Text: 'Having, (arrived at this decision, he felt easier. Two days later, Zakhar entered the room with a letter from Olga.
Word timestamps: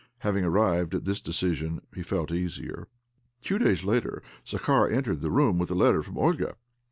'Having, 0.21 0.43
(arrived 0.45 0.95
at 0.95 1.05
this 1.05 1.21
decision, 1.21 1.79
he 1.93 2.01
felt 2.01 2.31
easier. 2.31 2.87
Two 3.43 3.59
days 3.59 3.83
later, 3.83 4.23
Zakhar 4.47 4.89
entered 4.89 5.21
the 5.21 5.29
room 5.29 5.59
with 5.59 5.69
a 5.69 5.75
letter 5.75 6.01
from 6.01 6.17
Olga. 6.17 6.55